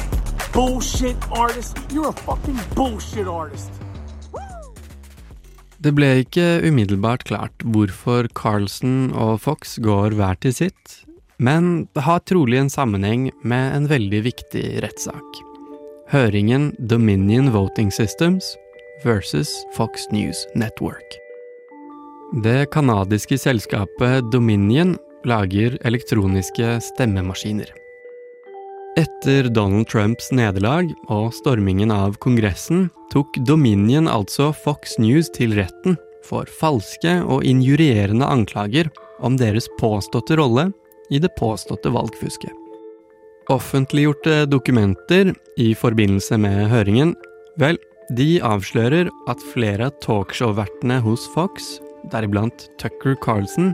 [0.53, 1.81] bullshit artist.
[1.89, 3.73] You're a fucking bullshit artist.
[5.81, 10.97] Det ble ikke umiddelbart klart hvorfor Carlson og Fox går hver til sitt,
[11.39, 15.43] men det har trolig en sammenheng med en veldig viktig rettssak.
[16.11, 18.55] Høringen Dominion Voting Systems
[19.05, 21.19] versus Fox News Network.
[22.43, 24.97] Det canadiske selskapet Dominion
[25.27, 27.69] lager elektroniske stemmemaskiner.
[28.97, 35.99] Etter Donald Trumps nederlag og stormingen av Kongressen tok Dominion altså Fox News til retten
[36.25, 38.89] for falske og injurierende anklager
[39.21, 40.71] om deres påståtte rolle
[41.11, 42.53] i det påståtte valgfusket.
[43.53, 47.15] Offentliggjorte dokumenter i forbindelse med høringen,
[47.63, 47.79] vel,
[48.15, 51.77] de avslører at flere av talkshow-vertene hos Fox,
[52.11, 53.73] deriblant Tucker Carlson,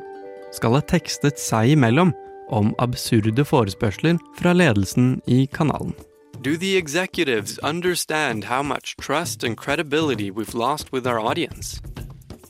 [0.53, 2.13] skal ha tekstet seg imellom
[2.53, 5.95] om absurde forespørsler fra ledelsen i kanalen.
[6.43, 11.81] Do the executives understand how much trust and credibility we've lost with our audience?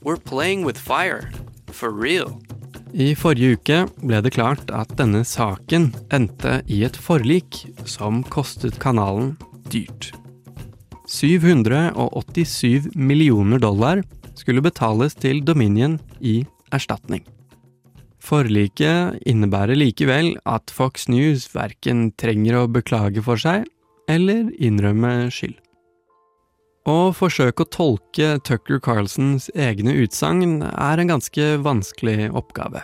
[0.02, 1.30] We're playing with fire.
[1.70, 2.40] For real.
[2.92, 8.76] I forrige uke ble det klart at denne saken endte i et forlik som kostet
[8.82, 9.30] kanalen
[9.72, 10.10] dyrt.
[11.08, 14.02] 787 millioner dollar
[14.36, 17.24] skulle betales til Dominion i erstatning.
[18.20, 23.64] Forliket innebærer likevel at Fox News verken trenger å beklage for seg
[24.12, 25.61] eller innrømme skyld.
[26.82, 32.82] Å forsøke å tolke Tucker Carlsons egne utsagn er en ganske vanskelig oppgave.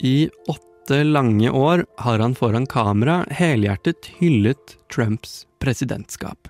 [0.00, 6.48] I åtte lange år har han foran kamera helhjertet hyllet Trumps presidentskap.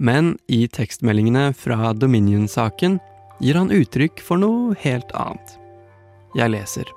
[0.00, 2.98] Men i tekstmeldingene fra Dominion-saken
[3.38, 5.54] gir han uttrykk for noe helt annet.
[6.34, 6.90] Jeg leser.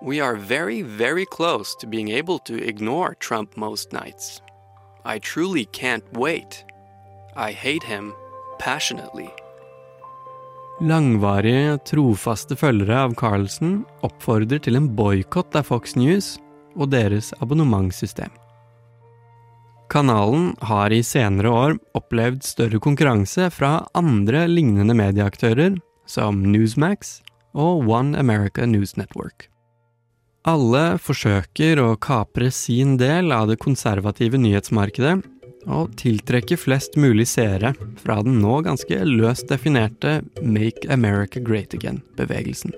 [0.00, 4.40] We are very, very close to being able to ignore Trump most nights.
[5.04, 6.64] I truly can't wait.
[7.36, 8.12] I hate him
[8.58, 9.28] passionately.
[10.80, 16.34] Langvarige, trofaste følgere av Carlsen oppfordrer til en boikott av Fox News
[16.76, 18.32] og deres abonnementssystem.
[19.92, 25.76] Kanalen har i senere år opplevd større konkurranse fra andre lignende medieaktører,
[26.08, 27.20] som Newsmax
[27.56, 29.50] og One America News Network.
[30.46, 35.18] Alle forsøker å kapre sin del av det konservative nyhetsmarkedet
[35.66, 42.74] og tiltrekke flest mulig seere fra den nå ganske løst definerte Make America Great Again-bevegelsen.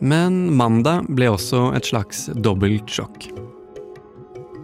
[0.00, 3.30] Men mandag ble også et slags dobbelt sjokk.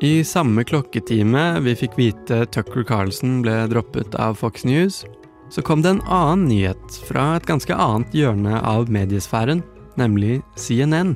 [0.02, 5.04] I samme klokketime vi fikk vite Tucker Carlson ble droppet av Fox News,
[5.52, 9.62] så kom det en annen nyhet fra et ganske annet hjørne av mediesfæren,
[10.00, 11.14] nemlig CNN,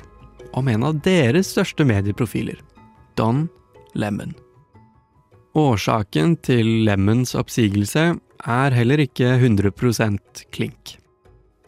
[0.57, 2.61] om en av deres største medieprofiler,
[3.18, 3.49] Don
[3.97, 4.36] Lemon.
[5.57, 8.03] Årsaken til Lemons oppsigelse
[8.45, 9.71] er heller ikke 100
[10.53, 10.99] klink.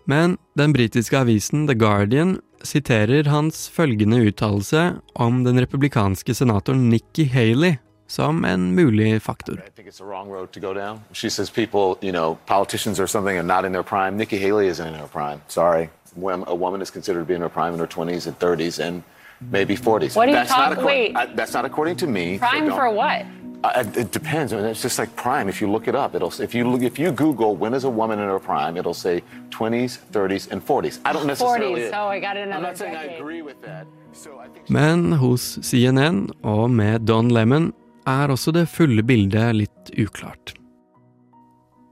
[0.05, 7.25] Men den britiske avisen The Guardian siterer hans følgende uttalelse om den republikanske senatoren Nikki
[7.33, 9.57] Haley som en mulig faktor.
[11.11, 12.37] I says people, you know.
[14.13, 15.41] Nikki Haley isn't in her prime.
[15.49, 15.89] Sorry.
[16.15, 18.79] When a woman is considered to be in her prime in her 20s and 30s
[18.81, 19.03] and
[19.41, 20.17] maybe 40s.
[20.17, 21.15] What are you that's not wait.
[21.17, 22.39] uh, that's not according to me.
[22.39, 23.25] Prime so for what?
[23.65, 24.53] Uh, it- it depends.
[24.53, 25.49] I mean, it's just like prime.
[25.49, 27.91] If you look it up, it'll if you look, if you Google when is a
[27.91, 31.01] woman in her prime, it'll say 20s, 30s, and 40s.
[31.05, 31.83] I don't necessarily.
[31.83, 31.93] 40s.
[31.95, 33.87] Oh, I got I'm another not saying I agree with that.
[34.13, 37.73] So I think Men hos CNN og med Don Lemon
[38.07, 40.55] er også det fulle bildet litt uklart.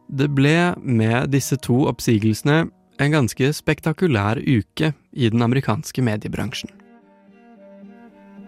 [0.08, 2.70] Det ble med disse to oppsigelsene
[3.02, 6.70] en ganske spektakulær uke i den amerikanske mediebransjen.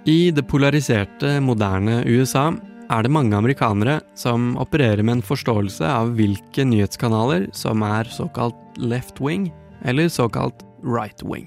[0.09, 2.47] I det polariserte, moderne USA
[2.89, 8.79] er det mange amerikanere som opererer med en forståelse av hvilke nyhetskanaler som er såkalt
[8.81, 9.51] left wing
[9.85, 11.45] eller såkalt right wing.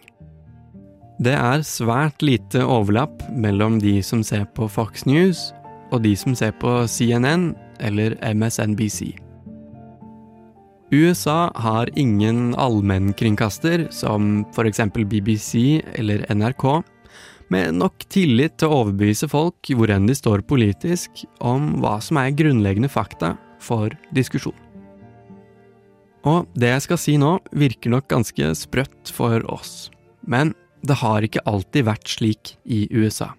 [1.26, 5.48] Det er svært lite overlapp mellom de som ser på Fox News
[5.90, 9.16] og de som ser på CNN eller MSNBC.
[10.94, 14.82] USA har ingen allmennkringkaster som f.eks.
[14.94, 16.84] BBC eller NRK,
[17.52, 22.20] med nok tillit til å overbevise folk hvor enn de står politisk, om hva som
[22.22, 24.56] er grunnleggende fakta for diskusjon.
[26.28, 29.90] Og det jeg skal si nå, virker nok ganske sprøtt for oss,
[30.22, 30.54] men
[30.86, 33.32] det har ikke alltid vært slik i USA.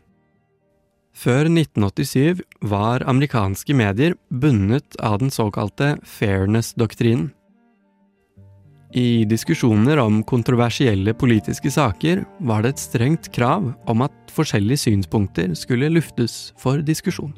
[1.13, 2.41] Før 1987
[2.73, 7.31] var amerikanske medier bundet av den såkalte fairness-doktrinen.
[8.93, 15.55] I diskusjoner om kontroversielle politiske saker var det et strengt krav om at forskjellige synspunkter
[15.57, 17.33] skulle luftes for diskusjon.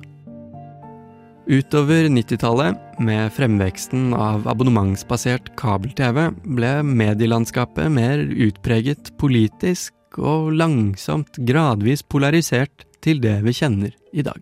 [1.45, 12.03] Utover 90-tallet, med fremveksten av abonnementsbasert kabel-TV, ble medielandskapet mer utpreget politisk og langsomt gradvis
[12.03, 14.41] polarisert til det vi kjenner i dag.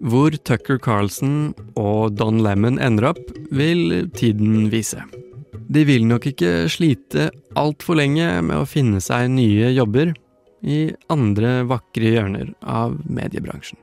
[0.00, 5.04] Hvor Tucker Carlson og Don Lemon ender opp, vil tiden vise.
[5.52, 10.14] De vil nok ikke slite altfor lenge med å finne seg nye jobber
[10.60, 13.78] i andre vakre hjørner av mediebransjen.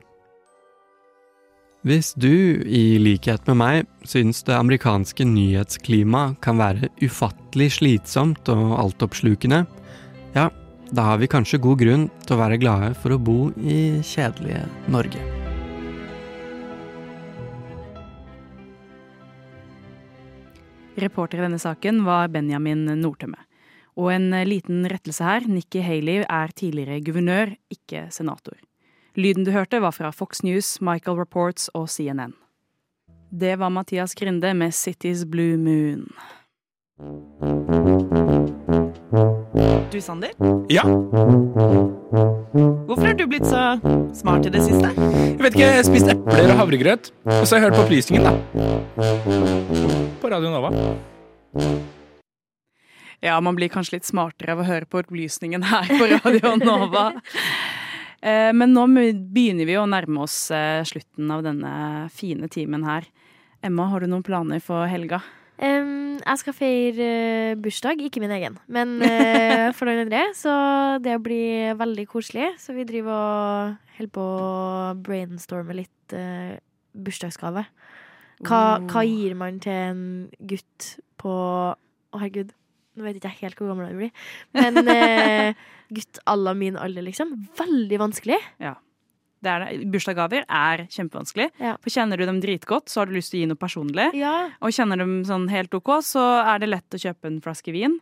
[1.86, 8.74] Hvis du, i likhet med meg, syns det amerikanske nyhetsklimaet kan være ufattelig slitsomt og
[8.82, 9.62] altoppslukende,
[10.34, 10.48] ja,
[10.90, 14.66] da har vi kanskje god grunn til å være glade for å bo i kjedelige
[14.90, 15.37] Norge.
[21.02, 23.38] Reporter i denne saken var Benjamin Nordtømme.
[23.98, 25.46] Og en liten rettelse her.
[25.50, 28.58] Nikki Haley er tidligere guvernør, ikke senator.
[29.18, 32.36] Lyden du hørte, var fra Fox News, Michael Reports og CNN.
[33.30, 36.06] Det var Mathias Grinde med Cities Blue Moon.
[39.08, 40.30] Du, Sander?
[40.68, 40.82] Ja.
[42.84, 43.60] Hvorfor har du blitt så
[44.16, 44.90] smart i det siste?
[44.92, 48.26] Jeg vet ikke, jeg spiste epler og havregrøt, og så har jeg hørt på opplysningen,
[48.28, 48.32] da.
[50.20, 50.72] På Radio Nova.
[53.24, 57.10] Ja, man blir kanskje litt smartere av å høre på opplysningen her på Radio Nova.
[58.18, 58.82] Eh, Men nå
[59.30, 63.04] begynner vi å nærme oss eh, slutten av denne fine timen her.
[63.62, 65.20] Emma, har du noen planer for helga?
[65.58, 70.28] Em, jeg skal feire uh, bursdag, ikke min egen, men uh, for noen andre.
[70.38, 70.52] Så
[71.02, 72.52] det blir veldig koselig.
[72.62, 76.54] Så vi driver og holder på å brainstorme litt uh,
[76.94, 77.66] bursdagsgave.
[78.46, 78.84] Hva, Oh.
[78.86, 80.02] hva gir man til en
[80.46, 81.32] gutt på
[82.08, 82.52] Å, herregud.
[82.94, 84.12] Nå vet ikke jeg helt hvor gammel han blir.
[84.54, 84.78] Men
[85.98, 87.34] gutt à la min alder, liksom.
[87.58, 88.38] Veldig vanskelig.
[88.62, 88.76] Ja.
[89.44, 89.86] Det er det.
[89.94, 91.48] Bursdagsgaver er kjempevanskelig.
[91.84, 94.08] For kjenner du dem dritgodt, så har du lyst til å gi noe personlig.
[94.64, 97.98] Og kjenner dem sånn helt OK, så er det lett å kjøpe en flaske vin.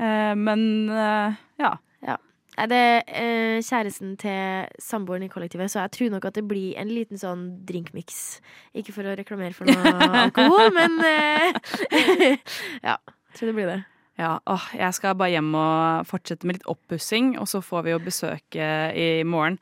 [0.00, 0.62] Eh, men
[0.94, 1.74] eh, ja.
[2.06, 2.16] Ja.
[2.60, 6.74] Er Det eh, kjæresten til samboeren i kollektivet, så jeg tror nok at det blir
[6.80, 8.40] en liten sånn drinkmiks.
[8.76, 9.94] Ikke for å reklamere for noe
[10.26, 12.36] alkohol, men eh,
[12.88, 12.98] Ja.
[13.30, 13.80] Jeg tror det blir det.
[14.20, 17.92] Ja, åh, jeg skal bare hjem og fortsette med litt oppussing, og så får vi
[17.94, 19.56] jo besøk eh, i morgen.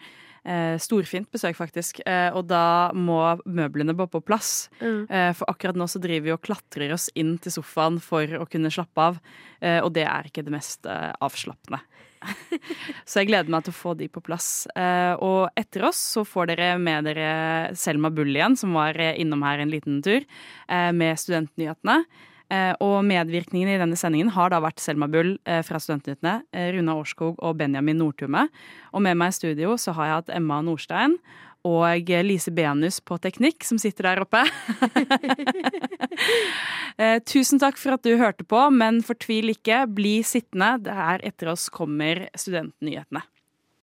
[0.48, 2.00] Eh, storfint besøk, faktisk.
[2.08, 4.70] Eh, og da må møblene bare på plass.
[4.80, 5.02] Mm.
[5.10, 8.48] Eh, for akkurat nå så driver vi og klatrer oss inn til sofaen for å
[8.48, 9.20] kunne slappe av.
[9.60, 11.82] Eh, og det er ikke det mest avslappende.
[13.08, 14.66] så jeg gleder meg til å få de på plass.
[14.72, 19.44] Eh, og etter oss så får dere med dere Selma Bull igjen, som var innom
[19.46, 22.00] her en liten tur, eh, med Studentnyhetene.
[22.48, 26.70] Eh, og medvirkningen i denne sendingen har da vært Selma Bull eh, fra Studentnyhetene, eh,
[26.72, 28.46] Runa Årskog og Benjamin Nordtumme.
[28.96, 31.18] Og med meg i studio så har jeg hatt Emma Nordstein
[31.68, 34.44] og Lise Benus på teknikk, som sitter der oppe.
[37.28, 39.82] Tusen takk for at du hørte på, men fortvil ikke.
[39.90, 40.78] Bli sittende.
[40.86, 43.26] Det er etter oss kommer studentnyhetene.